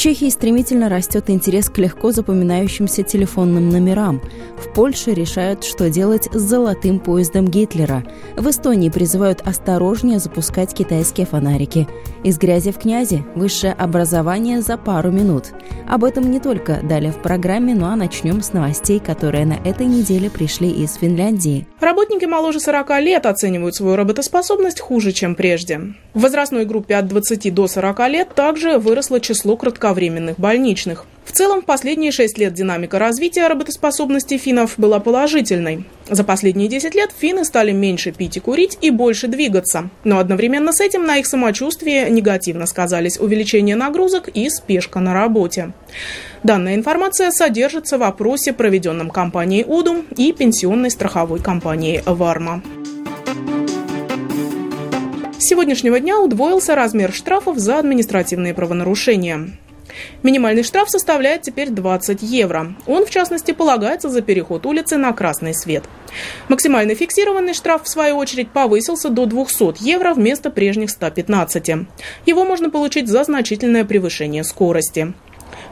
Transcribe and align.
Чехии 0.00 0.30
стремительно 0.30 0.88
растет 0.88 1.28
интерес 1.28 1.68
к 1.68 1.76
легко 1.76 2.10
запоминающимся 2.10 3.02
телефонным 3.02 3.68
номерам. 3.68 4.22
В 4.56 4.72
Польше 4.72 5.12
решают, 5.12 5.62
что 5.62 5.90
делать 5.90 6.26
с 6.32 6.40
золотым 6.40 7.00
поездом 7.00 7.46
Гитлера. 7.46 8.02
В 8.34 8.48
Эстонии 8.48 8.88
призывают 8.88 9.42
осторожнее 9.44 10.18
запускать 10.18 10.72
китайские 10.72 11.26
фонарики. 11.26 11.86
Из 12.24 12.38
грязи 12.38 12.72
в 12.72 12.78
князи– 12.78 13.26
высшее 13.34 13.74
образование 13.74 14.62
за 14.62 14.78
пару 14.78 15.10
минут. 15.10 15.48
Об 15.86 16.04
этом 16.04 16.30
не 16.30 16.40
только 16.40 16.80
далее 16.82 17.12
в 17.12 17.20
программе, 17.20 17.74
ну 17.74 17.84
а 17.84 17.94
начнем 17.94 18.40
с 18.40 18.54
новостей, 18.54 19.00
которые 19.00 19.44
на 19.44 19.58
этой 19.66 19.84
неделе 19.84 20.30
пришли 20.30 20.70
из 20.70 20.94
Финляндии. 20.94 21.66
Работники 21.78 22.24
моложе 22.24 22.60
40 22.60 22.88
лет 23.00 23.26
оценивают 23.26 23.74
свою 23.74 23.96
работоспособность 23.96 24.80
хуже, 24.80 25.12
чем 25.12 25.34
прежде. 25.34 25.92
В 26.14 26.22
возрастной 26.22 26.64
группе 26.64 26.96
от 26.96 27.06
20 27.06 27.52
до 27.52 27.68
40 27.68 28.08
лет 28.08 28.34
также 28.34 28.78
выросло 28.78 29.20
число 29.20 29.58
кратковременных 29.58 29.89
больничных. 30.38 31.06
В 31.24 31.32
целом, 31.32 31.62
в 31.62 31.64
последние 31.64 32.10
6 32.10 32.38
лет 32.38 32.54
динамика 32.54 32.98
развития 32.98 33.46
работоспособности 33.46 34.36
финнов 34.36 34.74
была 34.78 34.98
положительной. 34.98 35.84
За 36.08 36.24
последние 36.24 36.68
10 36.68 36.94
лет 36.96 37.10
финны 37.16 37.44
стали 37.44 37.70
меньше 37.70 38.10
пить 38.10 38.36
и 38.36 38.40
курить 38.40 38.76
и 38.80 38.90
больше 38.90 39.28
двигаться. 39.28 39.90
Но 40.02 40.18
одновременно 40.18 40.72
с 40.72 40.80
этим 40.80 41.06
на 41.06 41.18
их 41.18 41.26
самочувствии 41.26 42.10
негативно 42.10 42.66
сказались 42.66 43.16
увеличение 43.16 43.76
нагрузок 43.76 44.28
и 44.28 44.50
спешка 44.50 44.98
на 44.98 45.14
работе. 45.14 45.72
Данная 46.42 46.74
информация 46.74 47.30
содержится 47.30 47.96
в 47.96 48.02
опросе, 48.02 48.52
проведенном 48.52 49.10
компанией 49.10 49.64
УДУМ 49.64 50.06
и 50.16 50.32
пенсионной 50.32 50.90
страховой 50.90 51.38
компанией 51.38 52.02
«Варма». 52.06 52.60
С 55.38 55.44
сегодняшнего 55.44 56.00
дня 56.00 56.18
удвоился 56.18 56.74
размер 56.74 57.12
штрафов 57.12 57.56
за 57.56 57.78
административные 57.78 58.52
правонарушения. 58.52 59.50
Минимальный 60.22 60.62
штраф 60.62 60.90
составляет 60.90 61.42
теперь 61.42 61.70
20 61.70 62.22
евро. 62.22 62.74
Он, 62.86 63.06
в 63.06 63.10
частности, 63.10 63.52
полагается 63.52 64.08
за 64.08 64.22
переход 64.22 64.66
улицы 64.66 64.96
на 64.96 65.12
красный 65.12 65.54
свет. 65.54 65.84
Максимальный 66.48 66.94
фиксированный 66.94 67.54
штраф, 67.54 67.84
в 67.84 67.88
свою 67.88 68.16
очередь, 68.16 68.50
повысился 68.50 69.08
до 69.08 69.26
200 69.26 69.82
евро 69.82 70.14
вместо 70.14 70.50
прежних 70.50 70.90
115. 70.90 71.86
Его 72.26 72.44
можно 72.44 72.70
получить 72.70 73.08
за 73.08 73.24
значительное 73.24 73.84
превышение 73.84 74.44
скорости. 74.44 75.14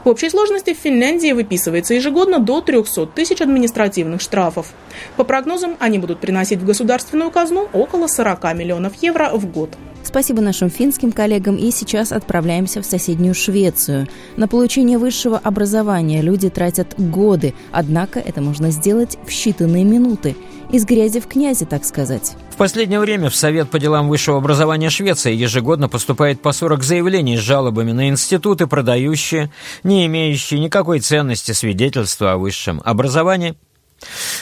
В 0.03 0.09
общей 0.09 0.29
сложности 0.29 0.73
в 0.73 0.77
Финляндии 0.77 1.33
выписывается 1.33 1.93
ежегодно 1.93 2.39
до 2.39 2.61
300 2.61 3.07
тысяч 3.07 3.41
административных 3.41 4.21
штрафов. 4.21 4.73
По 5.17 5.23
прогнозам, 5.25 5.75
они 5.79 5.99
будут 5.99 6.19
приносить 6.19 6.59
в 6.59 6.65
государственную 6.65 7.31
казну 7.31 7.67
около 7.73 8.07
40 8.07 8.53
миллионов 8.55 8.93
евро 9.01 9.29
в 9.33 9.45
год. 9.51 9.71
Спасибо 10.03 10.41
нашим 10.41 10.69
финским 10.69 11.11
коллегам 11.11 11.55
и 11.57 11.69
сейчас 11.69 12.11
отправляемся 12.11 12.81
в 12.81 12.85
соседнюю 12.85 13.35
Швецию. 13.35 14.07
На 14.37 14.47
получение 14.47 14.97
высшего 14.97 15.37
образования 15.37 16.21
люди 16.21 16.49
тратят 16.49 16.95
годы, 16.97 17.53
однако 17.71 18.19
это 18.19 18.41
можно 18.41 18.71
сделать 18.71 19.17
в 19.23 19.29
считанные 19.29 19.83
минуты. 19.83 20.35
Из 20.71 20.85
грязи 20.85 21.19
в 21.19 21.27
князи, 21.27 21.65
так 21.65 21.83
сказать. 21.83 22.33
Последнее 22.59 22.99
время 22.99 23.29
в 23.29 23.35
Совет 23.37 23.69
по 23.69 23.79
делам 23.79 24.09
высшего 24.09 24.37
образования 24.37 24.89
Швеции 24.89 25.33
ежегодно 25.33 25.87
поступает 25.87 26.41
по 26.41 26.51
40 26.51 26.83
заявлений 26.83 27.37
с 27.37 27.39
жалобами 27.39 27.93
на 27.93 28.09
институты, 28.09 28.67
продающие, 28.67 29.49
не 29.83 30.05
имеющие 30.07 30.59
никакой 30.59 30.99
ценности 30.99 31.53
свидетельства 31.53 32.33
о 32.33 32.37
высшем 32.37 32.81
образовании. 32.83 33.55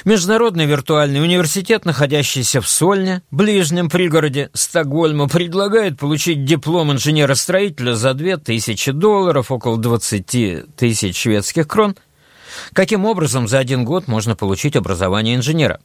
Международный 0.03 0.65
виртуальный 0.65 1.21
университет, 1.21 1.85
находящийся 1.85 2.59
в 2.59 2.67
Сольне, 2.67 3.21
ближнем 3.29 3.87
пригороде 3.87 4.49
Стокгольма, 4.55 5.27
предлагает 5.27 5.99
получить 5.99 6.43
диплом 6.43 6.91
инженера-строителя 6.91 7.93
за 7.93 8.15
2000 8.15 8.93
долларов, 8.93 9.51
около 9.51 9.77
20 9.77 10.75
тысяч 10.75 11.15
шведских 11.21 11.67
крон. 11.67 11.95
Каким 12.73 13.05
образом 13.05 13.47
за 13.47 13.59
один 13.59 13.85
год 13.85 14.07
можно 14.07 14.35
получить 14.35 14.75
образование 14.75 15.35
инженера? 15.35 15.79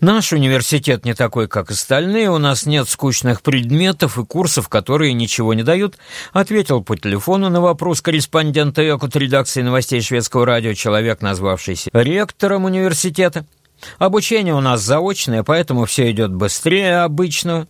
Наш 0.00 0.32
университет 0.32 1.04
не 1.04 1.14
такой, 1.14 1.48
как 1.48 1.70
остальные, 1.70 2.30
у 2.30 2.38
нас 2.38 2.66
нет 2.66 2.88
скучных 2.88 3.42
предметов 3.42 4.18
и 4.18 4.24
курсов, 4.24 4.68
которые 4.68 5.12
ничего 5.14 5.54
не 5.54 5.62
дают, 5.62 5.96
ответил 6.32 6.82
по 6.82 6.96
телефону 6.96 7.48
на 7.48 7.60
вопрос 7.60 8.02
корреспондента 8.02 8.82
Якут 8.82 9.16
редакции 9.16 9.62
новостей 9.62 10.00
шведского 10.00 10.44
радио 10.44 10.74
человек, 10.74 11.22
назвавшийся 11.22 11.90
ректором 11.92 12.64
университета. 12.64 13.46
Обучение 13.98 14.54
у 14.54 14.60
нас 14.60 14.82
заочное, 14.82 15.42
поэтому 15.42 15.84
все 15.84 16.10
идет 16.10 16.32
быстрее 16.32 17.00
обычного. 17.00 17.66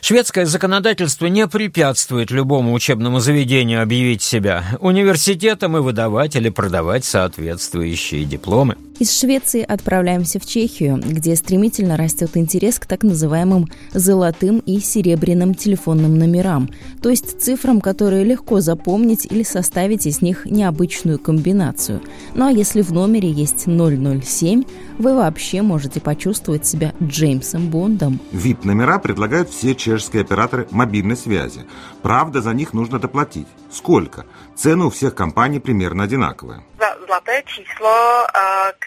Шведское 0.00 0.46
законодательство 0.46 1.26
не 1.26 1.46
препятствует 1.46 2.30
любому 2.30 2.72
учебному 2.72 3.20
заведению 3.20 3.82
объявить 3.82 4.22
себя 4.22 4.64
университетом 4.80 5.76
и 5.76 5.80
выдавать 5.80 6.36
или 6.36 6.48
продавать 6.48 7.04
соответствующие 7.04 8.24
дипломы. 8.24 8.76
Из 9.00 9.18
Швеции 9.18 9.64
отправляемся 9.66 10.38
в 10.38 10.44
Чехию, 10.44 11.00
где 11.02 11.34
стремительно 11.34 11.96
растет 11.96 12.36
интерес 12.36 12.78
к 12.78 12.84
так 12.84 13.02
называемым 13.02 13.66
золотым 13.94 14.58
и 14.58 14.78
серебряным 14.78 15.54
телефонным 15.54 16.18
номерам, 16.18 16.68
то 17.02 17.08
есть 17.08 17.40
цифрам, 17.40 17.80
которые 17.80 18.24
легко 18.24 18.60
запомнить 18.60 19.24
или 19.24 19.42
составить 19.42 20.04
из 20.04 20.20
них 20.20 20.44
необычную 20.44 21.18
комбинацию. 21.18 22.02
Ну 22.34 22.44
а 22.48 22.52
если 22.52 22.82
в 22.82 22.92
номере 22.92 23.30
есть 23.30 23.64
007, 23.64 24.64
вы 24.98 25.14
вообще 25.14 25.62
можете 25.62 25.98
почувствовать 26.00 26.66
себя 26.66 26.92
Джеймсом 27.02 27.70
Бондом. 27.70 28.20
VIP-номера 28.32 28.98
предлагают 28.98 29.48
все 29.48 29.59
чешские 29.74 30.22
операторы 30.22 30.66
мобильной 30.70 31.16
связи. 31.16 31.66
Правда, 32.02 32.40
за 32.40 32.52
них 32.54 32.72
нужно 32.72 32.98
доплатить. 32.98 33.46
Сколько? 33.70 34.24
Цены 34.56 34.86
у 34.86 34.90
всех 34.90 35.14
компаний 35.14 35.60
примерно 35.60 36.04
одинаковые. 36.04 36.62
zlaté 37.10 37.42
číslo, 37.46 37.94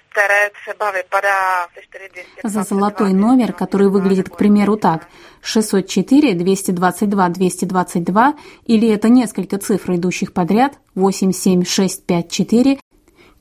které 0.09 0.49
třeba 0.61 0.91
vypadá 0.91 1.67
se 1.73 1.81
4200. 1.81 2.47
За 2.47 2.63
золотой 2.63 3.13
номер, 3.13 3.53
который 3.53 3.89
выглядит, 3.89 4.29
к 4.29 4.37
примеру, 4.37 4.75
так. 4.77 5.07
604, 5.41 6.33
222, 6.33 7.29
222, 7.29 8.33
или 8.65 8.87
это 8.89 9.09
несколько 9.09 9.57
цифр, 9.57 9.95
идущих 9.95 10.31
подряд, 10.33 10.79
8, 10.95 11.31
7, 11.31 11.63
6, 11.65 12.05
5, 12.05 12.31
4, 12.31 12.79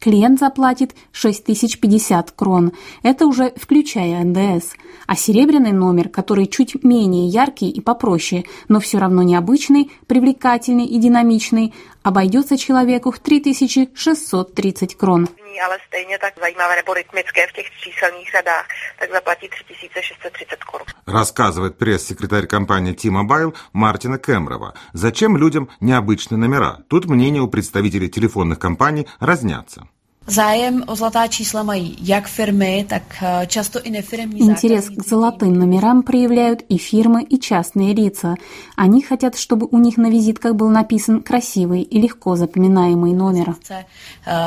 клиент 0.02 0.40
заплатит 0.40 0.96
6050 1.12 2.32
крон. 2.32 2.72
Это 3.04 3.26
уже 3.26 3.52
включая 3.56 4.24
НДС. 4.24 4.72
А 5.06 5.14
серебряный 5.14 5.72
номер, 5.72 6.08
который 6.08 6.46
чуть 6.46 6.82
менее 6.82 7.28
яркий 7.28 7.70
и 7.70 7.80
попроще, 7.80 8.44
но 8.68 8.80
все 8.80 8.98
равно 8.98 9.22
необычный, 9.22 9.92
привлекательный 10.08 10.86
и 10.86 10.98
динамичный, 10.98 11.72
обойдется 12.02 12.58
человеку 12.58 13.12
в 13.12 13.18
3630 13.20 14.96
крон. 14.96 15.28
ale 15.64 15.78
stejně 15.86 16.19
tak 16.19 16.34
zajímavé 16.40 16.76
nebo 16.76 16.94
rytmické 16.94 17.46
v 17.46 17.52
těch 17.52 17.66
číselných 17.84 18.30
řadách, 18.30 18.66
tak 18.98 19.12
zaplatí 19.12 19.48
3630 19.48 20.64
korun. 20.64 20.86
Рассказывает 21.06 21.78
пресс-секретарь 21.78 22.46
компании 22.46 22.92
T-Mobile 22.92 23.52
Мартина 23.72 24.19
Кемрова. 24.19 24.74
Зачем 24.92 25.36
людям 25.36 25.69
необычные 25.81 26.38
номера? 26.38 26.78
Тут 26.88 27.06
мнения 27.06 27.40
у 27.40 27.49
представителей 27.49 28.08
телефонных 28.08 28.58
компаний 28.58 29.06
разнятся. 29.20 29.87
Zájem 30.26 30.84
o 30.86 30.96
zlatá 30.96 31.26
čísla 31.26 31.62
mají 31.62 31.96
jak 32.00 32.28
firmy, 32.28 32.86
tak 32.88 33.02
eh, 33.22 33.46
často 33.46 33.80
i 33.82 33.90
nefiremní 33.90 34.40
Интерес 34.40 34.88
к 34.88 35.02
золотым 35.02 35.52
номерам 35.58 36.02
проявляют 36.02 36.62
и 36.69 36.78
фирмы, 36.78 37.22
и 37.22 37.38
частные 37.38 37.94
лица. 37.94 38.36
Они 38.76 39.02
хотят, 39.02 39.34
чтобы 39.36 39.66
у 39.70 39.78
них 39.78 39.98
на 39.98 40.10
визитках 40.10 40.54
был 40.54 40.70
написан 40.70 41.22
красивый 41.22 41.82
и 41.82 42.00
легко 42.00 42.36
запоминаемый 42.36 43.12
номер. 43.12 43.56
Eh, 43.69 43.84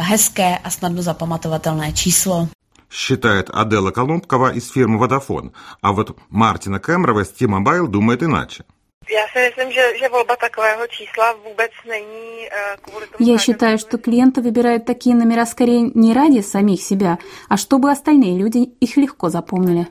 Hezké 0.09 0.57
a 0.63 0.69
snadno 0.69 1.01
zapamatovatelné 1.01 1.93
číslo. 1.93 2.47
Считает 2.89 3.49
Адела 3.49 3.91
Колумбкова 3.91 4.53
из 4.53 4.71
фирмы 4.71 4.97
Vodafone. 4.97 5.51
А 5.81 5.91
вот 5.91 6.17
Мартина 6.29 6.79
Кемрова 6.79 7.21
из 7.23 7.29
T-Mobile 7.29 7.87
думает 7.87 8.23
иначе. 8.23 8.63
Já 9.09 9.27
si 9.33 9.39
myslím, 9.39 9.71
že, 9.71 9.97
že 9.99 10.09
volba 10.09 10.35
takového 10.35 10.87
čísla 10.87 11.33
vůbec 11.33 11.71
není 11.89 12.47
kvůli 12.81 13.07
tomu... 13.07 13.31
Я 13.31 13.37
считаю, 13.37 13.77
что 13.77 13.97
клиенты 13.97 14.41
выбирают 14.41 14.85
такие 14.85 15.15
номера 15.15 15.45
скорее 15.45 15.91
не 15.95 16.13
ради 16.13 16.41
самих 16.41 16.81
себя, 16.81 17.17
а 17.49 17.57
чтобы 17.57 17.91
остальные 17.91 18.37
люди 18.37 18.69
их 18.79 18.97
легко 18.97 19.29
запомнили. 19.29 19.87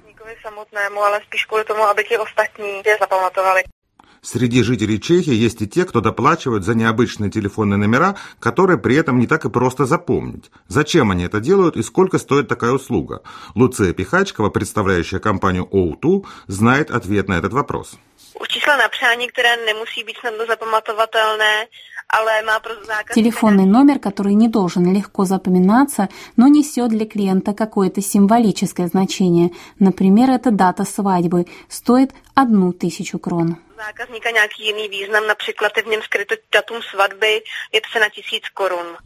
Среди 4.24 4.62
жителей 4.62 4.98
Чехии 4.98 5.34
есть 5.34 5.60
и 5.60 5.66
те, 5.66 5.84
кто 5.84 6.00
доплачивают 6.00 6.64
за 6.64 6.74
необычные 6.74 7.30
телефонные 7.30 7.76
номера, 7.76 8.16
которые 8.40 8.78
при 8.78 8.96
этом 8.96 9.18
не 9.18 9.26
так 9.26 9.44
и 9.44 9.50
просто 9.50 9.84
запомнить. 9.84 10.50
Зачем 10.66 11.10
они 11.10 11.24
это 11.24 11.40
делают 11.40 11.76
и 11.76 11.82
сколько 11.82 12.18
стоит 12.18 12.48
такая 12.48 12.72
услуга? 12.72 13.20
Луция 13.54 13.92
Пихачкова, 13.92 14.48
представляющая 14.48 15.18
компанию 15.18 15.68
O2, 15.70 16.24
знает 16.46 16.90
ответ 16.90 17.28
на 17.28 17.34
этот 17.34 17.52
вопрос. 17.52 17.98
U 18.54 18.56
čísla 18.56 18.76
na 18.76 18.88
přání, 18.88 19.28
které 19.28 19.56
nemusí 19.56 20.04
být 20.04 20.16
snadno 20.18 20.46
zapamatovatelné, 20.46 21.66
Телефонный 23.14 23.66
номер, 23.66 23.98
который 23.98 24.34
не 24.34 24.48
должен 24.48 24.94
легко 24.94 25.24
запоминаться, 25.24 26.08
но 26.36 26.46
несет 26.46 26.90
для 26.90 27.06
клиента 27.06 27.54
какое-то 27.54 28.00
символическое 28.02 28.86
значение. 28.86 29.50
Например, 29.80 30.30
это 30.30 30.50
дата 30.52 30.84
свадьбы 30.84 31.46
стоит 31.68 32.12
одну 32.34 32.72
тысячу 32.72 33.18
крон. 33.18 33.56
Zákazníka 33.76 34.30
nějaký 34.30 34.66
jiný 34.66 34.88
význam, 34.88 35.26
například 35.26 35.76
je 35.76 35.82
v 35.82 35.86
něm 35.86 36.02
skryto 36.02 36.34
datum 36.52 36.82
svatby, 36.82 37.42
je 37.72 37.80
to 37.80 37.88
cena 37.92 38.08
tisíc 38.08 38.48
korun. 38.54 38.96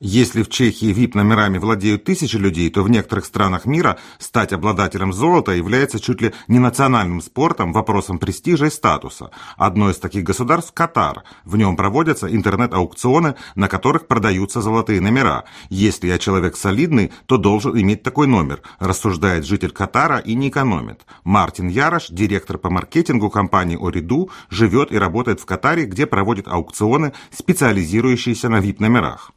Если 0.00 0.42
в 0.42 0.48
Чехии 0.48 0.92
VIP-номерами 0.92 1.58
владеют 1.58 2.04
тысячи 2.04 2.36
людей, 2.36 2.68
то 2.70 2.82
в 2.82 2.90
некоторых 2.90 3.24
странах 3.24 3.64
мира 3.64 3.98
стать 4.18 4.52
обладателем 4.52 5.12
золота 5.12 5.52
является 5.52 6.00
чуть 6.00 6.20
ли 6.20 6.32
не 6.48 6.58
национальным 6.58 7.20
спортом, 7.20 7.72
вопросом 7.72 8.18
престижа 8.18 8.66
и 8.66 8.70
статуса. 8.70 9.30
Одно 9.56 9.90
из 9.90 9.98
таких 9.98 10.24
государств– 10.24 10.72
Катар. 10.74 11.22
В 11.44 11.56
нем 11.56 11.76
проводятся 11.76 12.34
интернет-аукционы, 12.34 13.36
на 13.54 13.68
которых 13.68 14.06
продаются 14.06 14.60
золотые 14.60 15.00
номера. 15.00 15.44
Если 15.70 16.08
я 16.08 16.18
человек 16.18 16.56
солидный, 16.56 17.12
то 17.26 17.36
должен 17.36 17.78
иметь 17.80 18.02
такой 18.02 18.26
номер, 18.26 18.62
рассуждает 18.78 19.46
житель 19.46 19.70
Катара 19.70 20.18
и 20.18 20.34
не 20.34 20.48
экономит. 20.48 21.02
Мартин 21.22 21.68
Ярош, 21.68 22.08
директор 22.10 22.58
по 22.58 22.70
маркетингу 22.70 23.30
компании 23.30 23.78
Ориду, 23.80 24.30
живет 24.50 24.92
и 24.92 24.98
работает 24.98 25.40
в 25.40 25.46
Катаре, 25.46 25.84
где 25.84 26.06
проводит 26.06 26.48
аукционы, 26.48 27.12
специализирующиеся 27.30 28.48
на 28.48 28.60
VIP-номерах. 28.60 29.32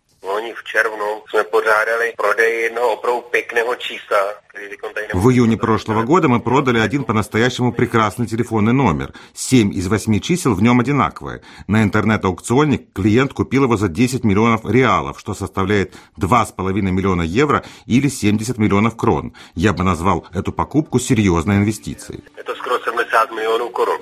В 5.14 5.30
июне 5.30 5.58
прошлого 5.58 6.04
года 6.04 6.28
мы 6.28 6.40
продали 6.40 6.80
один 6.80 7.04
по-настоящему 7.04 7.72
прекрасный 7.74 8.28
телефонный 8.28 8.74
номер. 8.74 9.14
Семь 9.34 9.72
из 9.74 9.88
восьми 9.88 10.22
чисел 10.22 10.54
в 10.54 10.62
нем 10.62 10.80
одинаковые. 10.80 11.42
На 11.68 11.84
интернет-аукционе 11.84 12.78
клиент 12.78 13.34
купил 13.34 13.64
его 13.64 13.78
за 13.78 13.88
10 13.88 14.24
миллионов 14.24 14.66
реалов, 14.66 15.20
что 15.20 15.34
составляет 15.34 15.94
2,5 16.20 16.74
миллиона 16.82 17.22
евро 17.22 17.64
или 17.86 18.08
70 18.08 18.58
миллионов 18.58 18.96
крон. 18.96 19.34
Я 19.56 19.74
бы 19.74 19.84
назвал 19.84 20.26
эту 20.34 20.52
покупку 20.52 21.00
серьезной 21.00 21.58
инвестицией. 21.58 22.24
Это 22.36 22.56
скоро 22.56 22.80
70 22.80 23.32
миллионов 23.32 23.72
крон. 23.72 24.02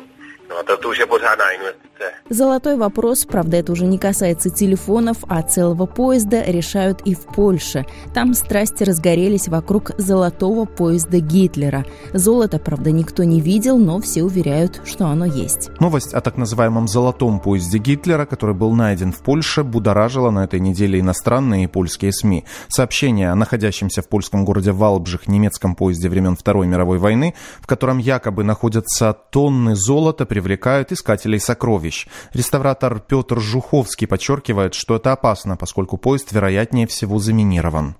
Pořádná 1.10 1.52
investice. 1.52 1.86
Золотой 2.30 2.76
вопрос, 2.76 3.26
правда, 3.26 3.58
это 3.58 3.72
уже 3.72 3.86
не 3.86 3.98
касается 3.98 4.50
телефонов, 4.50 5.18
а 5.30 5.42
целого 5.44 5.86
поезда, 5.86 6.42
решают 6.42 7.02
и 7.06 7.14
в 7.14 7.26
Польше. 7.26 7.86
Там 8.14 8.34
страсти 8.34 8.84
разгорелись 8.84 9.48
вокруг 9.48 9.92
золотого 9.98 10.66
поезда 10.66 11.20
Гитлера. 11.20 11.86
Золото, 12.14 12.58
правда, 12.60 12.92
никто 12.92 13.24
не 13.24 13.40
видел, 13.40 13.78
но 13.78 14.00
все 14.00 14.24
уверяют, 14.24 14.82
что 14.86 15.06
оно 15.06 15.26
есть. 15.26 15.70
Новость 15.80 16.14
о 16.14 16.22
так 16.22 16.38
называемом 16.38 16.88
золотом 16.88 17.40
поезде 17.40 17.78
Гитлера, 17.78 18.26
который 18.26 18.56
был 18.56 18.74
найден 18.74 19.12
в 19.12 19.20
Польше, 19.20 19.64
будоражила 19.64 20.32
на 20.32 20.44
этой 20.44 20.60
неделе 20.60 21.00
иностранные 21.00 21.66
и 21.66 21.68
польские 21.68 22.12
СМИ. 22.12 22.46
Сообщение 22.68 23.32
о 23.32 23.36
находящемся 23.36 24.02
в 24.02 24.10
польском 24.10 24.46
городе 24.46 24.72
Валбжих 24.72 25.28
немецком 25.28 25.76
поезде 25.76 26.10
времен 26.10 26.36
Второй 26.36 26.68
мировой 26.68 26.98
войны, 26.98 27.36
в 27.62 27.68
котором 27.68 28.00
якобы 28.00 28.44
находятся 28.44 29.14
тонны 29.14 29.76
золота, 29.76 30.26
привлекают 30.46 30.92
искателей 30.92 31.40
сокровищ. 31.40 32.06
Реставратор 32.34 33.00
Петр 33.00 33.40
Жуховский 33.40 34.08
подчеркивает, 34.08 34.76
что 34.76 34.96
это 34.96 35.12
опасно, 35.12 35.58
поскольку 35.58 35.98
поезд, 35.98 36.32
вероятнее 36.32 36.86
всего, 36.86 37.18
заминирован. 37.18 37.96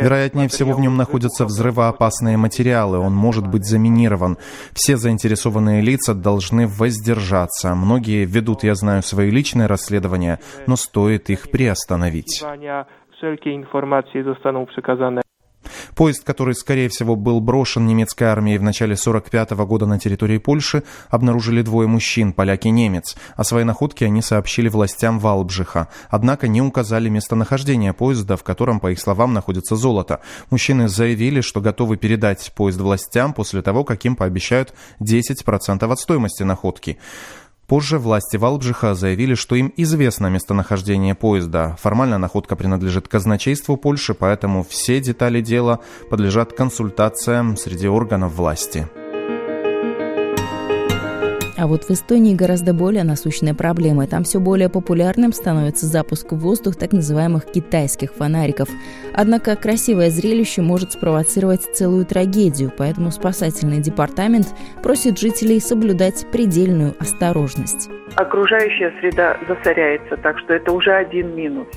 Вероятнее 0.00 0.48
всего 0.48 0.72
в 0.72 0.80
нем 0.80 0.96
находятся 0.96 1.44
взрывоопасные 1.44 2.38
материалы, 2.38 2.98
он 2.98 3.12
может 3.12 3.46
быть 3.46 3.66
заминирован. 3.66 4.38
Все 4.72 4.96
заинтересованные 4.96 5.82
лица 5.82 6.14
должны 6.14 6.66
воздержаться. 6.66 7.74
Многие 7.74 8.24
ведут, 8.24 8.62
я 8.62 8.74
знаю, 8.74 9.02
свои 9.02 9.30
личные 9.30 9.66
расследования, 9.66 10.40
но 10.66 10.76
стоит 10.76 11.28
их 11.28 11.50
приостановить. 11.50 12.42
Поезд, 15.94 16.24
который, 16.24 16.54
скорее 16.54 16.88
всего, 16.88 17.16
был 17.16 17.40
брошен 17.40 17.86
немецкой 17.86 18.24
армией 18.24 18.58
в 18.58 18.62
начале 18.62 18.94
1945 18.94 19.50
года 19.66 19.86
на 19.86 19.98
территории 19.98 20.38
Польши, 20.38 20.82
обнаружили 21.10 21.62
двое 21.62 21.88
мужчин, 21.88 22.32
поляк 22.32 22.64
и 22.66 22.70
немец. 22.70 23.16
О 23.36 23.44
своей 23.44 23.64
находке 23.64 24.06
они 24.06 24.22
сообщили 24.22 24.68
властям 24.68 25.18
Валбжиха, 25.18 25.88
однако 26.10 26.48
не 26.48 26.62
указали 26.62 27.08
местонахождение 27.08 27.92
поезда, 27.92 28.36
в 28.36 28.42
котором, 28.42 28.80
по 28.80 28.90
их 28.90 29.00
словам, 29.00 29.32
находится 29.32 29.76
золото. 29.76 30.20
Мужчины 30.50 30.88
заявили, 30.88 31.40
что 31.40 31.60
готовы 31.60 31.96
передать 31.96 32.52
поезд 32.54 32.80
властям 32.80 33.32
после 33.32 33.62
того, 33.62 33.84
как 33.84 34.04
им 34.04 34.16
пообещают 34.16 34.74
10% 35.00 35.92
от 35.92 36.00
стоимости 36.00 36.42
находки. 36.42 36.98
Позже 37.72 37.96
власти 37.96 38.36
Валбжиха 38.36 38.94
заявили, 38.94 39.34
что 39.34 39.54
им 39.56 39.72
известно 39.78 40.26
местонахождение 40.26 41.14
поезда. 41.14 41.74
Формально 41.80 42.18
находка 42.18 42.54
принадлежит 42.54 43.08
казначейству 43.08 43.78
Польши, 43.78 44.12
поэтому 44.12 44.62
все 44.62 45.00
детали 45.00 45.40
дела 45.40 45.78
подлежат 46.10 46.52
консультациям 46.52 47.56
среди 47.56 47.88
органов 47.88 48.34
власти. 48.34 48.90
А 51.62 51.68
вот 51.68 51.84
в 51.84 51.90
Эстонии 51.92 52.34
гораздо 52.34 52.74
более 52.74 53.04
насущная 53.04 53.54
проблема. 53.54 54.08
Там 54.08 54.24
все 54.24 54.40
более 54.40 54.68
популярным 54.68 55.32
становится 55.32 55.86
запуск 55.86 56.32
в 56.32 56.38
воздух 56.38 56.74
так 56.74 56.90
называемых 56.90 57.44
китайских 57.44 58.14
фонариков. 58.14 58.68
Однако 59.14 59.54
красивое 59.54 60.10
зрелище 60.10 60.60
может 60.60 60.90
спровоцировать 60.90 61.72
целую 61.72 62.04
трагедию, 62.04 62.72
поэтому 62.76 63.12
спасательный 63.12 63.78
департамент 63.78 64.48
просит 64.82 65.20
жителей 65.20 65.60
соблюдать 65.60 66.26
предельную 66.32 66.96
осторожность 66.98 67.88
окружающая 68.16 68.92
среда 69.00 69.38
засоряется, 69.48 70.16
так 70.16 70.38
что 70.38 70.54
это 70.54 70.72
уже 70.72 70.92
один 70.92 71.34
минус. 71.34 71.68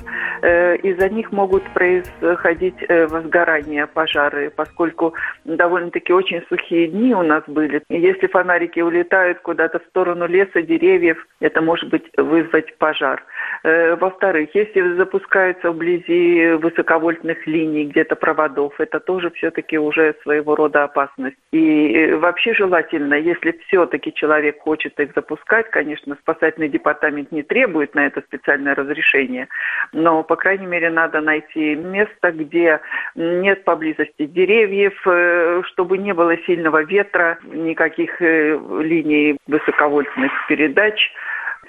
Э, 0.41 0.75
из-за 0.77 1.09
них 1.09 1.31
могут 1.31 1.63
происходить 1.73 2.75
э, 2.87 3.07
возгорания, 3.07 3.87
пожары, 3.87 4.49
поскольку 4.49 5.13
довольно-таки 5.45 6.13
очень 6.13 6.43
сухие 6.49 6.87
дни 6.87 7.13
у 7.13 7.23
нас 7.23 7.43
были. 7.47 7.81
Если 7.89 8.27
фонарики 8.27 8.79
улетают 8.79 9.39
куда-то 9.39 9.74
в 9.79 9.85
сторону 9.89 10.27
леса, 10.27 10.61
деревьев, 10.61 11.25
это 11.39 11.61
может 11.61 11.89
быть 11.89 12.05
вызвать 12.17 12.77
пожар. 12.77 13.23
Э, 13.63 13.95
во-вторых, 13.95 14.49
если 14.53 14.93
запускаются 14.95 15.71
вблизи 15.71 16.51
высоковольтных 16.53 17.47
линий, 17.47 17.85
где-то 17.85 18.15
проводов, 18.15 18.79
это 18.79 18.99
тоже 18.99 19.31
все-таки 19.31 19.77
уже 19.77 20.15
своего 20.23 20.55
рода 20.55 20.83
опасность. 20.83 21.37
И 21.51 22.11
вообще 22.13 22.53
желательно, 22.53 23.15
если 23.15 23.59
все-таки 23.67 24.13
человек 24.13 24.59
хочет 24.59 24.99
их 24.99 25.13
запускать, 25.15 25.69
конечно, 25.71 26.15
спасательный 26.21 26.69
департамент 26.69 27.31
не 27.31 27.43
требует 27.43 27.95
на 27.95 28.05
это 28.05 28.21
специальное 28.21 28.75
разрешение, 28.75 29.47
но, 29.91 30.23
по 30.23 30.35
крайней 30.35 30.67
мере, 30.67 30.89
надо 30.89 31.21
найти 31.21 31.75
место, 31.75 32.31
где 32.31 32.81
нет 33.15 33.63
поблизости 33.63 34.25
деревьев, 34.25 34.93
э, 35.05 35.61
чтобы 35.65 35.97
не 35.97 36.13
было 36.13 36.37
сильного 36.45 36.83
ветра, 36.83 37.39
никаких 37.43 38.21
э, 38.21 38.59
линий 38.81 39.37
высоковольтных 39.47 40.31
передач, 40.47 41.11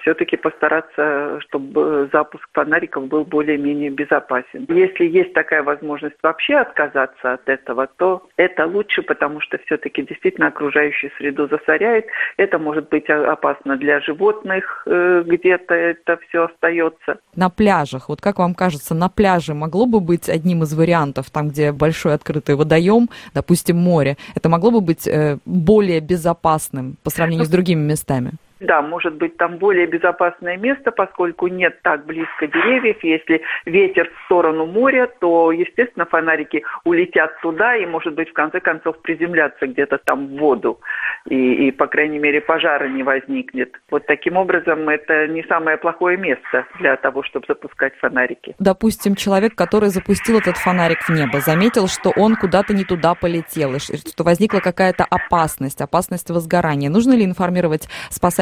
все-таки 0.01 0.37
постараться, 0.37 1.41
чтобы 1.41 2.09
запуск 2.13 2.47
фонариков 2.53 3.09
был 3.09 3.25
более-менее 3.25 3.91
безопасен. 3.91 4.67
Если 4.69 5.05
есть 5.05 5.33
такая 5.33 5.63
возможность 5.63 6.17
вообще 6.23 6.57
отказаться 6.57 7.35
от 7.35 7.49
этого, 7.49 7.89
то 7.97 8.27
это 8.37 8.67
лучше, 8.67 9.03
потому 9.03 9.41
что 9.41 9.59
все-таки 9.67 10.03
действительно 10.03 10.49
окружающую 10.49 11.11
среду 11.19 11.49
засоряет. 11.49 12.07
Это 12.37 12.59
может 12.59 12.89
быть 12.89 13.09
опасно 13.09 13.77
для 13.77 14.01
животных, 14.01 14.83
э, 14.87 15.23
где-то 15.27 15.75
это 15.75 16.19
все 16.29 16.45
остается. 16.45 17.19
На 17.35 17.51
пляжах, 17.51 18.09
вот 18.09 18.21
как 18.21 18.39
вам 18.39 18.55
кажется, 18.55 18.95
на 18.95 19.09
пляже 19.09 19.55
могло 19.55 19.87
бы 19.87 20.01
быть 20.01 20.29
одним 20.29 20.63
из 20.63 20.75
вариантов, 20.75 21.31
там, 21.31 21.49
где 21.49 21.73
большой 21.73 22.15
открытый 22.15 22.55
водоем, 22.55 23.09
допустим, 23.35 23.77
море, 23.77 24.17
это 24.35 24.49
могло 24.49 24.71
бы 24.71 24.81
быть 24.81 25.07
э, 25.07 25.39
более 25.45 26.01
безопасным 26.01 26.97
по 27.03 27.11
сравнению 27.11 27.47
с 27.47 27.51
другими 27.51 27.81
местами? 27.81 28.33
Да, 28.61 28.81
может 28.81 29.15
быть, 29.15 29.37
там 29.37 29.59
более 29.59 29.87
безопасное 29.87 30.57
место, 30.57 30.91
поскольку 30.91 31.47
нет 31.47 31.81
так 31.83 32.07
близко 32.07 32.47
деревьев. 32.47 33.03
Если 33.03 33.43
ветер 33.67 34.11
в 34.11 34.25
сторону 34.25 34.65
моря, 34.67 35.09
то, 35.21 35.53
естественно, 35.53 36.07
фонарики 36.07 36.65
улетят 36.85 37.39
туда 37.43 37.77
и, 37.77 37.85
может 37.85 38.15
быть, 38.15 38.31
в 38.31 38.33
конце 38.33 38.61
концов 38.61 39.01
приземлятся 39.03 39.67
где-то 39.67 39.99
там 39.99 40.29
в 40.29 40.39
воду. 40.39 40.81
И, 41.27 41.69
и, 41.69 41.71
по 41.71 41.87
крайней 41.87 42.19
мере, 42.19 42.41
пожара 42.41 42.89
не 42.89 43.03
возникнет. 43.03 43.75
Вот 43.91 44.07
таким 44.07 44.37
образом, 44.37 44.89
это 44.89 45.27
не 45.29 45.43
самое 45.45 45.77
плохое 45.77 46.17
место 46.17 46.67
для 46.79 46.97
того, 46.97 47.23
чтобы 47.25 47.45
запускать 47.49 47.95
фонарики. 47.99 48.55
Допустим, 48.59 49.17
человек, 49.17 49.55
который 49.55 49.91
запустил 49.91 50.39
этот 50.39 50.57
фонарик 50.57 51.03
в 51.03 51.11
небо, 51.11 51.41
заметил, 51.41 51.89
что 51.89 52.11
он 52.17 52.37
куда-то 52.37 52.73
не 52.73 52.85
туда 52.85 53.15
полетел, 53.15 53.75
и 53.75 53.79
что 53.79 54.25
возникла 54.25 54.61
какая-то 54.61 55.05
опасность, 55.05 55.81
опасность 55.83 56.31
возгорания. 56.31 56.89
Нужно 56.89 57.13
ли 57.13 57.25
информировать 57.25 57.89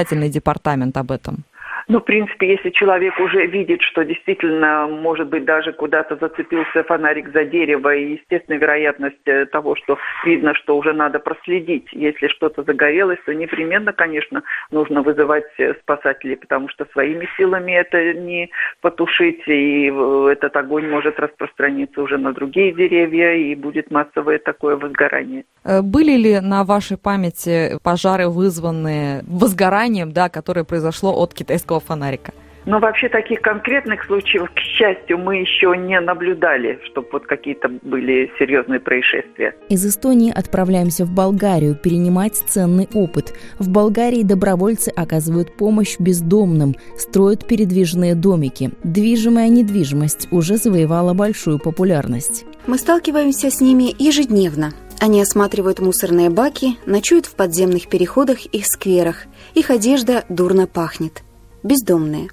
спасательный 0.05 0.29
департамент 0.29 0.97
об 0.97 1.11
этом? 1.11 1.45
Ну, 1.87 2.01
в 2.01 2.05
принципе, 2.05 2.53
если 2.53 2.71
человек 2.71 3.19
уже 3.21 3.47
видит, 3.47 3.83
что 3.83 4.05
действительно, 4.05 4.87
может 4.87 5.29
быть, 5.29 5.45
даже 5.45 5.73
куда-то 5.73 6.17
зацепился 6.17 6.83
фонарик 6.85 7.31
за 7.33 7.45
дерево, 7.45 7.95
и, 7.95 8.15
естественно, 8.15 8.57
вероятность 8.57 9.27
э, 9.27 9.45
того, 9.47 9.77
что 9.77 9.99
видно, 10.25 10.55
что 10.55 10.79
уже 10.79 10.95
надо 10.95 11.19
проследить. 11.19 11.87
Если 11.93 12.29
что-то 12.29 12.63
загорелось, 12.63 13.19
то 13.27 13.35
непременно, 13.35 13.93
конечно, 13.93 14.43
нужно 14.71 15.03
вызывать 15.03 15.45
э, 15.59 15.75
спасателей, 15.75 16.37
потому 16.37 16.69
что 16.71 16.87
своими 16.93 17.29
силами 17.37 17.73
это 17.73 18.15
не 18.15 18.51
потушить, 18.81 19.47
и 19.47 19.91
э, 19.91 20.29
этот 20.33 20.57
огонь 20.57 20.89
может 20.89 21.21
распространиться 21.21 22.01
уже 22.01 22.17
на 22.17 22.33
другие 22.33 22.73
деревья, 22.73 23.35
и 23.35 23.55
будет 23.55 23.91
массовое 23.91 24.39
такое 24.39 24.77
возгорание. 24.77 25.45
Были 25.65 26.17
ли 26.17 26.41
на 26.41 26.65
вашей 26.65 26.97
памяти 26.99 27.79
пожары, 27.83 28.29
вызванные 28.29 29.23
возгоранием, 29.27 30.13
да, 30.13 30.29
которое 30.29 30.65
произошло 30.65 31.13
от 31.23 31.33
китайского 31.35 31.74
электрического 31.75 31.81
фонарика? 31.81 32.33
Но 32.67 32.79
вообще 32.79 33.11
таких 33.11 33.43
конкретных 33.43 34.05
случаев, 34.07 34.51
к 34.55 34.59
счастью, 34.59 35.19
мы 35.19 35.37
еще 35.37 35.77
не 35.77 36.01
наблюдали, 36.01 36.79
чтобы 36.85 37.09
вот 37.13 37.27
какие-то 37.27 37.69
были 37.83 38.33
серьезные 38.39 38.81
происшествия. 38.81 39.55
Из 39.69 39.85
Эстонии 39.85 40.33
отправляемся 40.35 41.05
в 41.05 41.11
Болгарию 41.11 41.75
перенимать 41.75 42.37
ценный 42.37 42.89
опыт. 42.95 43.35
В 43.59 43.69
Болгарии 43.69 44.23
добровольцы 44.23 44.89
оказывают 44.97 45.55
помощь 45.59 45.97
бездомным, 45.99 46.75
строят 46.97 47.47
передвижные 47.47 48.15
домики. 48.15 48.71
Движимая 48.83 49.51
недвижимость 49.51 50.29
уже 50.31 50.57
завоевала 50.57 51.13
большую 51.13 51.59
популярность. 51.59 52.47
Мы 52.67 52.79
сталкиваемся 52.79 53.51
с 53.51 53.61
ними 53.61 53.95
ежедневно. 53.99 54.73
Они 55.01 55.21
осматривают 55.21 55.81
мусорные 55.81 56.31
баки, 56.31 56.79
ночуют 56.87 57.27
в 57.27 57.35
подземных 57.35 57.89
переходах 57.89 58.47
и 58.47 58.63
скверах. 58.63 59.27
Их 59.53 59.69
одежда 59.69 60.25
дурно 60.31 60.67
пахнет 60.67 61.23
бездомные. 61.65 62.31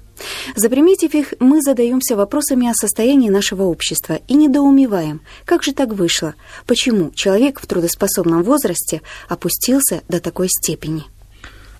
Заприметив 0.54 1.14
их, 1.14 1.34
мы 1.40 1.60
задаемся 1.60 2.14
вопросами 2.14 2.68
о 2.68 2.74
состоянии 2.74 3.30
нашего 3.30 3.64
общества 3.64 4.20
и 4.28 4.34
недоумеваем, 4.34 5.22
как 5.44 5.64
же 5.64 5.72
так 5.72 5.94
вышло, 5.94 6.34
почему 6.66 7.10
человек 7.14 7.58
в 7.60 7.66
трудоспособном 7.66 8.44
возрасте 8.44 9.02
опустился 9.28 10.02
до 10.08 10.20
такой 10.20 10.48
степени. 10.48 11.04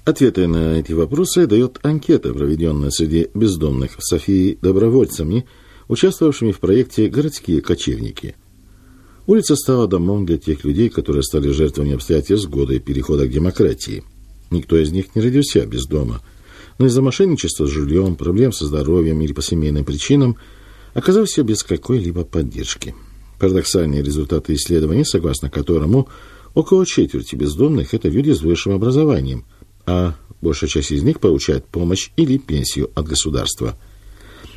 Ответы 0.05 0.49
на 0.49 0.81
эти 0.81 0.93
вопросы 0.93 1.47
дает 1.47 1.79
анкета, 1.85 2.33
проведенная 2.35 2.91
среди 2.91 3.29
бездомных 3.35 3.99
в 3.99 4.03
Софии 4.03 4.59
добровольцами, 4.61 5.47
участвовавшими 5.87 6.51
в 6.51 6.59
проекте 6.59 7.09
«Городские 7.09 7.61
кочевники». 7.61 8.35
Улица 9.29 9.55
стала 9.55 9.87
домом 9.87 10.27
для 10.27 10.39
тех 10.39 10.65
людей, 10.65 10.89
которые 10.89 11.23
стали 11.23 11.51
жертвами 11.51 11.95
обстоятельств 11.95 12.49
года 12.49 12.75
и 12.75 12.81
перехода 12.81 13.29
к 13.29 13.31
демократии. 13.31 14.03
Никто 14.51 14.77
из 14.77 14.91
них 14.91 15.15
не 15.15 15.23
родился 15.23 15.65
без 15.65 15.87
дома– 15.87 16.21
но 16.79 16.87
из-за 16.87 17.03
мошенничества 17.03 17.67
с 17.67 17.71
жильем, 17.71 18.17
проблем 18.17 18.53
со 18.53 18.67
здоровьем 18.67 19.21
или 19.21 19.33
по 19.33 19.43
семейным 19.43 19.85
причинам 19.85 20.37
оказался 20.95 21.43
без 21.43 21.63
какой-либо 21.63 22.25
поддержки. 22.25 22.95
Парадоксальные 23.39 24.03
результаты 24.03 24.55
исследования, 24.55 25.05
согласно 25.05 25.51
которому 25.51 26.09
около 26.55 26.87
четверти 26.87 27.35
бездомных– 27.35 27.95
это 27.95 28.09
люди 28.09 28.31
с 28.31 28.43
высшим 28.43 28.73
образованием, 28.73 29.45
а 29.87 30.15
большая 30.41 30.71
часть 30.71 30.93
из 30.93 31.03
них 31.03 31.21
получает 31.21 31.67
помощь 31.67 32.11
или 32.17 32.39
пенсию 32.39 32.91
от 32.95 33.07
государства– 33.07 33.77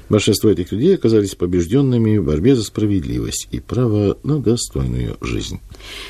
Большинство 0.10 0.50
этих 0.50 0.72
людей 0.72 0.96
оказались 0.96 1.36
побежденными 1.36 2.18
в 2.18 2.26
борьбе 2.26 2.56
за 2.56 2.64
справедливость 2.64 3.48
и 3.52 3.60
право 3.60 4.18
на 4.24 4.40
достойную 4.40 5.18
жизнь. 5.22 5.60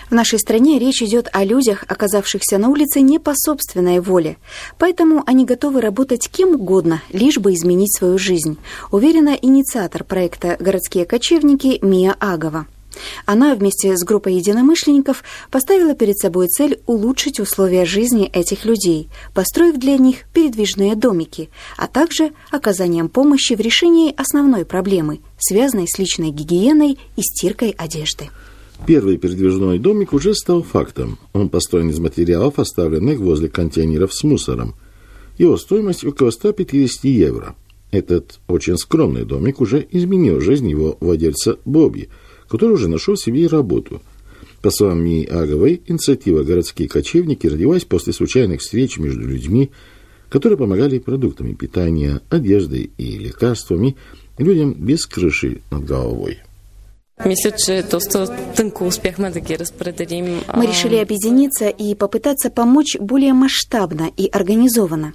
В 0.09 0.13
нашей 0.13 0.39
стране 0.39 0.79
речь 0.79 1.01
идет 1.01 1.29
о 1.31 1.43
людях, 1.43 1.85
оказавшихся 1.87 2.57
на 2.57 2.69
улице 2.69 3.01
не 3.01 3.19
по 3.19 3.33
собственной 3.35 3.99
воле. 3.99 4.37
Поэтому 4.77 5.23
они 5.25 5.45
готовы 5.45 5.81
работать 5.81 6.29
кем 6.29 6.55
угодно, 6.55 7.01
лишь 7.11 7.37
бы 7.37 7.53
изменить 7.53 7.95
свою 7.97 8.17
жизнь, 8.17 8.57
уверена 8.91 9.37
инициатор 9.41 10.03
проекта 10.03 10.57
«Городские 10.59 11.05
кочевники» 11.05 11.79
Мия 11.81 12.15
Агова. 12.19 12.67
Она 13.25 13.55
вместе 13.55 13.95
с 13.95 14.03
группой 14.03 14.35
единомышленников 14.35 15.23
поставила 15.51 15.95
перед 15.95 16.17
собой 16.17 16.47
цель 16.47 16.79
улучшить 16.85 17.39
условия 17.39 17.85
жизни 17.85 18.27
этих 18.27 18.65
людей, 18.65 19.09
построив 19.33 19.77
для 19.77 19.97
них 19.97 20.25
передвижные 20.33 20.95
домики, 20.95 21.49
а 21.77 21.87
также 21.87 22.31
оказанием 22.51 23.09
помощи 23.09 23.53
в 23.53 23.59
решении 23.59 24.13
основной 24.15 24.65
проблемы, 24.65 25.19
связанной 25.37 25.87
с 25.87 25.97
личной 25.97 26.31
гигиеной 26.31 26.97
и 27.15 27.21
стиркой 27.21 27.71
одежды. 27.71 28.29
Первый 28.85 29.17
передвижной 29.17 29.79
домик 29.79 30.13
уже 30.13 30.35
стал 30.35 30.61
фактом. 30.61 31.17
Он 31.33 31.49
построен 31.49 31.89
из 31.89 31.99
материалов, 31.99 32.59
оставленных 32.59 33.19
возле 33.19 33.47
контейнеров 33.47 34.13
с 34.13 34.23
мусором. 34.23 34.75
Его 35.37 35.57
стоимость 35.57 36.05
около 36.05 36.29
150 36.29 37.03
евро. 37.05 37.55
Этот 37.91 38.39
очень 38.47 38.77
скромный 38.77 39.23
домик 39.23 39.61
уже 39.61 39.85
изменил 39.89 40.41
жизнь 40.41 40.69
его 40.69 40.97
владельца 40.99 41.57
Бобби– 41.65 42.09
который 42.47 42.73
уже 42.73 42.87
нашел 42.87 43.15
себе 43.15 43.41
и 43.41 43.47
работу. 43.47 44.01
По 44.61 44.71
словам 44.71 45.03
Мии 45.03 45.25
Аговой, 45.25 45.81
инициатива 45.85 46.43
«Городские 46.43 46.89
кочевники» 46.89 47.45
родилась 47.45 47.85
после 47.85 48.13
случайных 48.13 48.61
встреч 48.61 48.97
между 48.97 49.21
людьми, 49.21 49.69
которые 50.29 50.57
помогали 50.57 50.97
продуктами 50.97 51.53
питания, 51.53 52.21
одеждой 52.29 52.89
и 52.97 53.17
лекарствами 53.17 53.95
людям 54.39 54.73
без 54.73 55.05
крыши 55.05 55.61
над 55.69 55.85
головой. 55.85 56.39
Мы 57.17 57.31
решили 60.65 60.97
объединиться 60.97 61.69
и 61.69 61.95
попытаться 61.95 62.49
помочь 62.49 62.97
более 62.99 63.33
масштабно 63.33 64.11
и 64.17 64.27
организованно. 64.27 65.13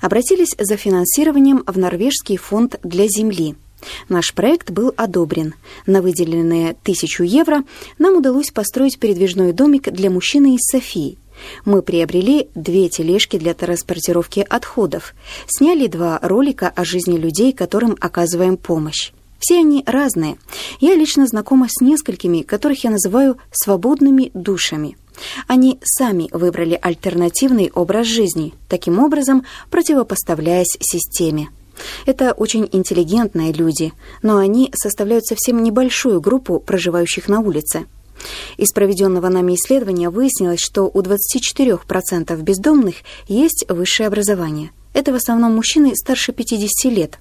Обратились 0.00 0.54
за 0.58 0.76
финансированием 0.76 1.64
в 1.66 1.76
Норвежский 1.76 2.36
фонд 2.36 2.78
для 2.84 3.08
земли– 3.08 3.56
Наш 4.08 4.34
проект 4.34 4.70
был 4.70 4.92
одобрен. 4.96 5.54
На 5.86 6.02
выделенные 6.02 6.76
тысячу 6.82 7.22
евро 7.22 7.64
нам 7.98 8.16
удалось 8.16 8.50
построить 8.50 8.98
передвижной 8.98 9.52
домик 9.52 9.90
для 9.90 10.10
мужчины 10.10 10.54
из 10.54 10.60
Софии. 10.70 11.18
Мы 11.64 11.82
приобрели 11.82 12.48
две 12.54 12.88
тележки 12.88 13.38
для 13.38 13.54
транспортировки 13.54 14.44
отходов, 14.48 15.14
сняли 15.46 15.86
два 15.86 16.18
ролика 16.22 16.68
о 16.68 16.84
жизни 16.84 17.16
людей, 17.16 17.52
которым 17.52 17.96
оказываем 18.00 18.56
помощь. 18.56 19.12
Все 19.38 19.58
они 19.58 19.82
разные. 19.86 20.36
Я 20.80 20.94
лично 20.94 21.26
знакома 21.26 21.66
с 21.68 21.80
несколькими, 21.80 22.42
которых 22.42 22.84
я 22.84 22.90
называю 22.90 23.38
«свободными 23.50 24.30
душами». 24.34 24.96
Они 25.46 25.78
сами 25.82 26.28
выбрали 26.32 26.78
альтернативный 26.80 27.70
образ 27.74 28.06
жизни, 28.06 28.54
таким 28.68 28.98
образом 28.98 29.44
противопоставляясь 29.70 30.76
системе. 30.80 31.50
Это 32.06 32.32
очень 32.32 32.68
интеллигентные 32.70 33.52
люди, 33.52 33.92
но 34.22 34.36
они 34.36 34.70
составляют 34.74 35.26
совсем 35.26 35.62
небольшую 35.62 36.20
группу 36.20 36.60
проживающих 36.60 37.28
на 37.28 37.40
улице. 37.40 37.86
Из 38.56 38.72
проведенного 38.72 39.28
нами 39.28 39.54
исследования 39.54 40.10
выяснилось, 40.10 40.60
что 40.60 40.84
у 40.92 41.00
24% 41.00 42.40
бездомных 42.42 42.96
есть 43.28 43.64
высшее 43.68 44.08
образование. 44.08 44.70
Это 44.92 45.12
в 45.12 45.16
основном 45.16 45.54
мужчины 45.54 45.94
старше 45.94 46.32
50 46.32 46.92
лет. 46.92 47.18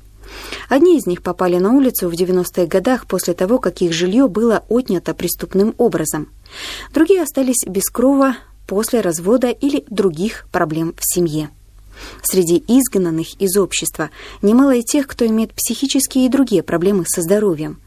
Одни 0.68 0.98
из 0.98 1.06
них 1.06 1.22
попали 1.24 1.58
на 1.58 1.72
улицу 1.72 2.10
в 2.10 2.14
90-х 2.14 2.66
годах 2.66 3.08
после 3.08 3.34
того, 3.34 3.60
как 3.60 3.82
их 3.82 3.94
жилье 3.94 4.28
было 4.28 4.64
отнято 4.70 5.14
преступным 5.14 5.74
образом. 5.78 6.30
Другие 6.94 7.22
остались 7.22 7.66
без 7.66 7.86
крова 7.90 8.38
после 8.68 9.02
развода 9.02 9.50
или 9.50 9.84
других 9.90 10.48
проблем 10.52 10.94
в 10.98 11.02
семье. 11.02 11.50
Среди 12.22 12.64
изгнанных 12.68 13.40
из 13.40 13.58
общества 13.58 14.10
немало 14.42 14.76
и 14.76 14.84
тех, 14.84 15.08
кто 15.08 15.26
имеет 15.26 15.54
психические 15.54 16.26
и 16.26 16.30
другие 16.30 16.64
проблемы 16.64 17.06
со 17.08 17.22
здоровьем. 17.22 17.80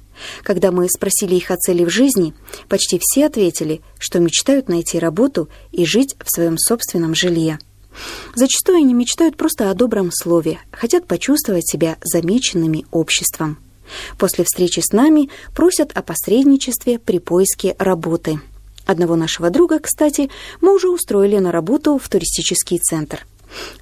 Когда 0.43 0.71
мы 0.71 0.89
спросили 0.89 1.37
их 1.37 1.51
о 1.51 1.57
цели 1.57 1.85
в 1.85 1.91
жизни, 1.91 2.35
почти 2.69 2.99
все 3.01 3.27
ответили, 3.27 3.81
что 3.99 4.21
мечтают 4.21 4.69
найти 4.69 4.99
работу 4.99 5.49
и 5.71 5.85
жить 5.85 6.15
в 6.25 6.31
своем 6.31 6.59
собственном 6.59 7.15
жилье. 7.15 7.59
Зачастую 8.35 8.79
они 8.79 8.95
мечтают 8.95 9.37
просто 9.37 9.71
о 9.71 9.75
добром 9.75 10.11
слове, 10.13 10.59
хотят 10.71 11.07
почувствовать 11.07 11.69
себя 11.69 11.97
замеченными 12.03 12.87
обществом. 12.91 13.59
После 14.19 14.45
встречи 14.45 14.81
с 14.81 14.93
нами 14.93 15.29
просят 15.55 15.93
о 15.95 16.03
посредничестве 16.03 16.99
при 16.99 17.19
поиске 17.19 17.75
работы. 17.79 18.41
Одного 18.87 19.17
нашего 19.17 19.51
друга, 19.51 19.79
кстати, 19.79 20.31
мы 20.61 20.75
уже 20.75 20.89
устроили 20.89 21.39
на 21.39 21.53
работу 21.53 21.99
в 21.99 22.09
туристический 22.09 22.79
центр– 22.79 23.27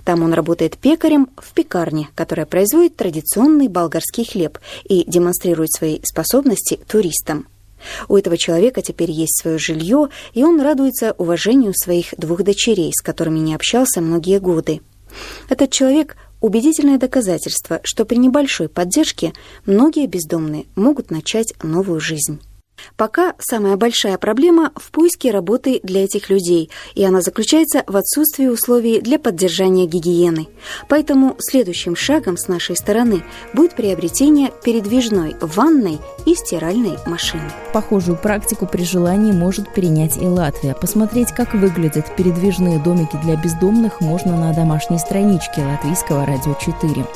Там 0.05 0.23
он 0.23 0.33
работает 0.33 0.77
пекарем 0.79 1.29
в 1.37 1.53
пекарне, 1.53 2.09
которая 2.15 2.47
производит 2.47 2.97
традиционный 2.97 3.69
болгарский 3.69 4.25
хлеб 4.25 4.59
и 4.85 5.05
демонстрирует 5.07 5.73
свои 5.73 6.01
способности 6.03 6.81
туристам. 6.89 7.47
У 8.09 8.17
этого 8.17 8.37
человека 8.37 8.83
теперь 8.83 9.11
есть 9.11 9.41
свое 9.41 9.59
жилье, 9.59 10.09
и 10.35 10.45
он 10.45 10.61
радуется 10.61 11.15
уважению 11.17 11.73
своих 11.75 12.15
двух 12.17 12.43
дочерей, 12.43 12.93
с 12.95 13.01
которыми 13.01 13.39
не 13.39 13.55
общался 13.55 14.01
многие 14.01 14.39
годы. 14.39 14.81
Этот 15.49 15.71
человек– 15.71 16.17
убедительное 16.41 16.99
доказательство, 16.99 17.81
что 17.83 18.05
при 18.05 18.17
небольшой 18.17 18.69
поддержке 18.69 19.33
многие 19.67 20.07
бездомные 20.07 20.67
могут 20.75 21.11
начать 21.11 21.55
новую 21.63 22.01
жизнь. 22.01 22.41
Пока 22.97 23.35
самая 23.39 23.77
большая 23.77 24.19
проблема 24.19 24.73
в 24.77 24.91
поиске 24.91 25.31
работы 25.31 25.81
для 25.83 26.05
этих 26.05 26.31
людей, 26.31 26.71
и 26.95 27.05
она 27.05 27.21
заключается 27.21 27.85
в 27.87 27.97
отсутствии 27.97 28.47
условий 28.47 29.01
для 29.01 29.19
поддержания 29.19 29.87
гигиены. 29.87 30.49
Поэтому 30.89 31.37
следующим 31.39 31.97
шагом 31.97 32.37
с 32.37 32.49
нашей 32.49 32.77
стороны 32.77 33.23
будет 33.55 33.75
приобретение 33.75 34.53
передвижной 34.65 35.37
ванной 35.41 35.99
и 36.27 36.35
стиральной 36.35 36.97
машины. 37.07 37.51
Похожую 37.73 38.17
практику 38.17 38.67
при 38.67 38.85
желании 38.85 39.33
может 39.33 39.73
перенять 39.73 40.17
и 40.17 40.27
Латвия. 40.27 40.75
Посмотреть, 40.75 41.33
как 41.33 41.55
выглядят 41.55 42.15
передвижные 42.17 42.79
домики 42.79 43.19
для 43.23 43.37
бездомных, 43.37 44.01
можно 44.01 44.37
на 44.37 44.53
домашней 44.53 44.99
страничке 44.99 45.63
Латвийского 45.63 46.27
радио 46.27 46.55
4. 46.55 47.07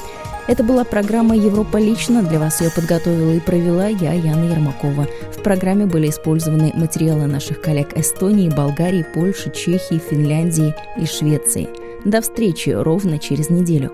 Это 0.46 0.62
была 0.62 0.84
программа 0.84 1.34
«Европа 1.34 1.78
лично». 1.78 2.22
Для 2.22 2.38
вас 2.38 2.60
ее 2.60 2.70
подготовила 2.70 3.32
и 3.32 3.40
провела 3.40 3.88
я, 3.88 4.12
Яна 4.12 4.44
Ермакова. 4.44 5.06
В 5.34 5.42
программе 5.42 5.86
были 5.86 6.10
использованы 6.10 6.70
материалы 6.74 7.26
наших 7.26 7.62
коллег 7.62 7.96
Эстонии, 7.96 8.50
Болгарии, 8.50 9.06
Польши, 9.14 9.50
Чехии, 9.50 9.98
Финляндии 9.98 10.74
и 11.00 11.06
Швеции. 11.06 11.68
До 12.04 12.20
встречи 12.20 12.68
ровно 12.68 13.18
через 13.18 13.48
неделю. 13.48 13.90